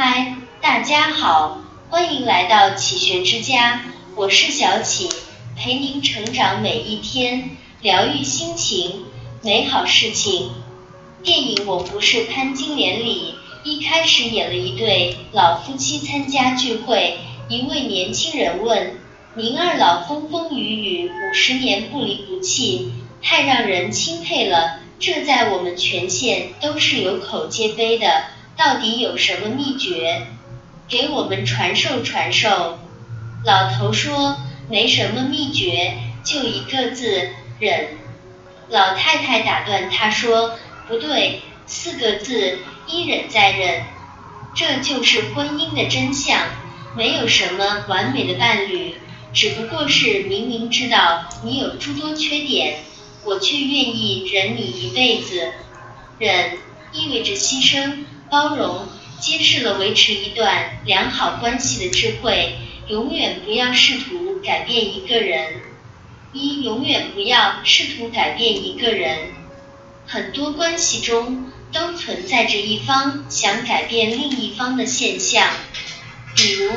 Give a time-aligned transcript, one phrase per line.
[0.00, 1.58] 嗨，大家好，
[1.90, 3.80] 欢迎来到启学之家，
[4.14, 5.08] 我是小启，
[5.56, 9.06] 陪您成长每一天，疗愈心情，
[9.42, 10.52] 美好事情。
[11.24, 13.34] 电影《我不是潘金莲》里，
[13.64, 17.18] 一开始演了一对老夫妻参加聚会，
[17.48, 19.00] 一位年轻人问
[19.34, 24.78] ：“您二老风风雨雨，五十年不离不弃，太让人钦佩了。
[25.00, 28.26] 这在我们全县都是有口皆碑的。”
[28.58, 30.26] 到底有什么秘诀？
[30.88, 32.80] 给我们传授传授。
[33.44, 34.36] 老头说
[34.68, 37.28] 没什么秘诀，就一个字
[37.60, 37.90] 忍。
[38.68, 43.84] 老太太打断他说不对，四个字一忍再忍。
[44.56, 46.40] 这就是婚姻的真相，
[46.96, 48.96] 没有什么完美的伴侣，
[49.32, 52.80] 只不过是明明知道你有诸多缺点，
[53.24, 55.52] 我却愿意忍你一辈子。
[56.18, 56.58] 忍
[56.92, 58.04] 意味着牺牲。
[58.30, 58.88] 包容，
[59.20, 62.56] 揭示了维持一段良好关系的智慧。
[62.88, 65.60] 永远不要试图改变一个人。
[66.32, 69.32] 一，永远不要试图改变一个人。
[70.06, 75.48] 很多关系中都存在着一方想改变另一方的现象，
[76.34, 76.70] 比如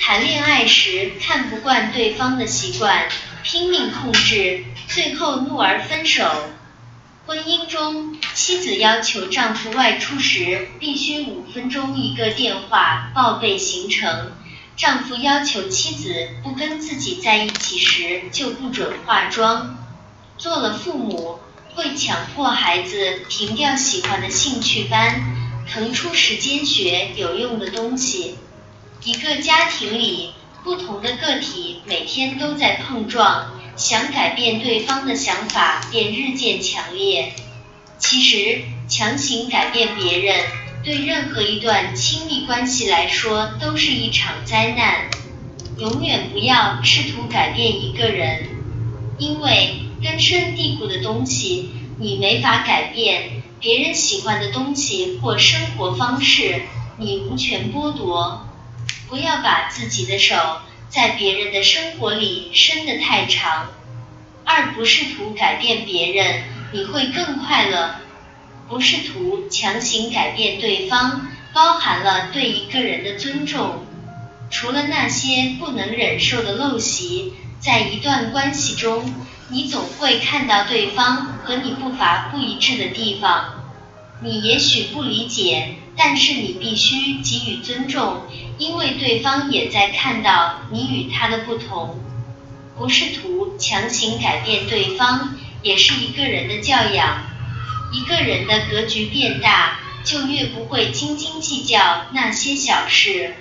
[0.00, 3.08] 谈恋爱时看不惯对方的习惯，
[3.42, 6.50] 拼命控制，最后怒而分手。
[7.26, 14.30] 婚姻中，妻子要求丈夫外出时必须五分钟一个电话报备行程；
[14.76, 19.76] 丈夫要求妻子不跟自己在一起时就不准化妆。
[20.38, 21.40] 做了父母，
[21.74, 25.20] 会强迫孩子停掉喜欢的兴趣班，
[25.68, 28.38] 腾出时间学有用的东西。
[29.02, 33.55] 一个家庭里，不同的个体每天都在碰撞。
[33.76, 37.32] 想改变对方的想法，便日渐强烈。
[37.98, 40.34] 其实，强行改变别人，
[40.82, 45.10] 对任何一段亲密关系来说，都是一场灾难。
[45.78, 48.48] 永远不要试图改变一个人，
[49.18, 56.62] 因为根深蒂固的东西，你没法改变；别人喜欢的东西或生活方式，
[56.96, 58.46] 你无权剥夺。
[59.08, 60.34] 不要把自己的手。
[60.88, 63.68] 在别人的生活里伸得太长，
[64.44, 66.42] 二不试图改变别人，
[66.72, 67.96] 你会更快乐。
[68.68, 73.84] 不试图强行改变对方，包含了对一个人的尊重。
[74.50, 79.12] 除了那些不能忍受的陋习，在一段关系中，
[79.48, 83.64] 你总会看到对方和你步伐不一致的地方。
[84.20, 88.22] 你也许不理解，但是你必须给予尊重。
[88.58, 91.98] 因为对方也在看到你与他的不同，
[92.76, 97.24] 不试图强行改变对方，也是一个人的教养。
[97.92, 103.34] 一个人的格局变大，就越不会斤斤计较那些小事。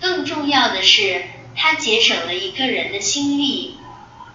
[0.00, 1.24] 更重要的是，
[1.56, 3.76] 他节省了一个人的心力。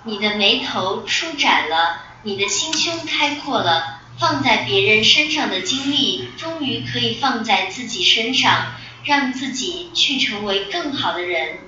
[0.03, 8.73] 你的眉头舒展了，你的心胸开阔了，放在别人身上的精力，终于可以放在自己身上。
[9.05, 11.59] 让自己去成为更好的人。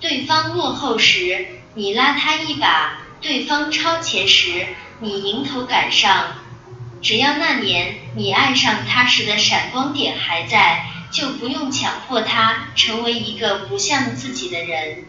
[0.00, 4.66] 对方落后时，你拉他一把；对方超前时，
[4.98, 6.34] 你迎头赶上。
[7.00, 15.04] 只要那年你爱上他时的闪光点还在，就不用强迫他成为一个不像自己的人。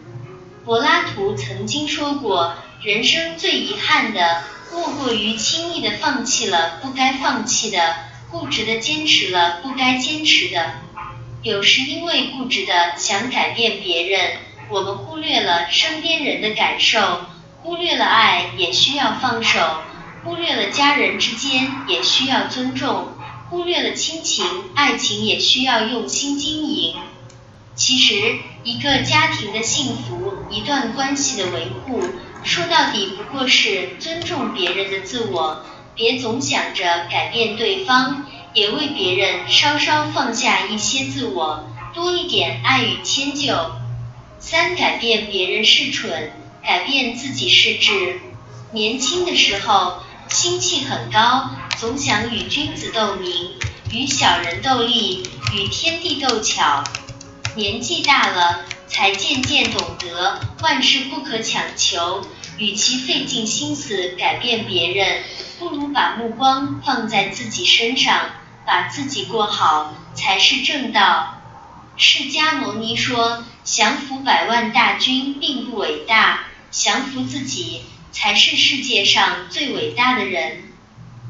[0.66, 7.94] 柏拉图曾经说过，人生最遗憾的，莫过于轻易的放弃了不该放弃的，
[8.32, 10.72] 固执的坚持了不该坚持的。
[11.42, 14.38] 有时因为固执的想改变别人，
[14.68, 17.26] 我们忽略了身边人的感受，
[17.62, 19.60] 忽略了爱也需要放手，
[20.24, 23.10] 忽略了家人之间也需要尊重，
[23.50, 24.44] 忽略了亲情、
[24.74, 26.96] 爱情也需要用心经营。
[27.76, 32.02] 其实，一个家庭的幸福，一段关系的维护，
[32.42, 38.26] 说到底不过是尊重别人的自我，别总想着改变对方。
[38.54, 43.54] 也为别人稍稍放下一些自我，多一点爱与迁就。
[44.40, 46.32] 三，改变别人是蠢，
[46.64, 48.18] 改变自己是智。
[48.72, 49.98] 年轻的时候
[50.28, 53.50] 心气很高，总想与君子斗名，
[53.92, 55.22] 与小人斗利，
[55.54, 56.82] 与天地斗巧。
[57.56, 62.24] 年纪大了，才渐渐懂得万事不可强求。
[62.58, 65.22] 与其费尽心思改变别人，
[65.58, 68.30] 不如把目光放在自己身上。
[68.66, 71.40] 把自己过好才是正道。
[71.96, 76.40] 释迦牟尼说，降服百万大军并不伟大，
[76.72, 80.64] 降服自己才是世界上最伟大的人。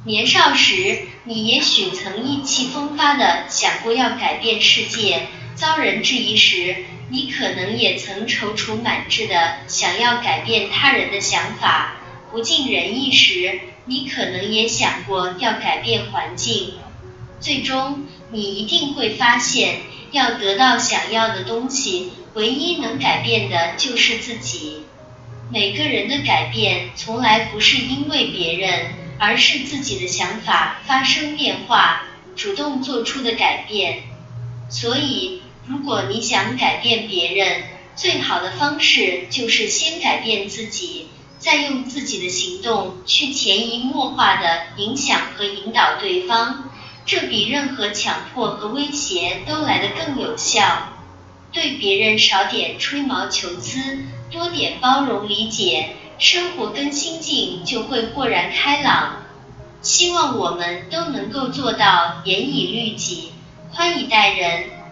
[0.07, 6.77] 年少时，你也许曾意气风发地想过要改变世界，遭人质疑时，
[7.09, 11.97] 你可能也曾踌躇满志的想要改变他人的想法；
[12.31, 16.75] 不尽人意时，你可能也想过要改变环境。
[17.41, 19.81] 最终，你一定会发现，
[20.13, 24.83] 要得到想要的东西，唯一能改变的就是自己。
[25.51, 32.03] 每个人的改变从来不是因为别人，而是自己的想法发生变化，
[32.37, 34.03] 主动做出的改变。
[34.69, 37.63] 所以，如果你想改变别人，
[37.97, 41.09] 最好的方式就是先改变自己，
[41.39, 46.71] 再用自己的行动去潜移默化的影响和引导对方。
[47.05, 50.93] 这比任何强迫和威胁都来得更有效。
[51.53, 59.23] 对别人少点吹毛求疵，多点包容理解，生活跟心境就会豁然开朗。
[59.83, 63.33] 希望我们都能够做到严以律己，
[63.75, 64.71] 宽以待人，